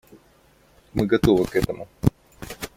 [0.93, 1.87] Мы готовы к этому.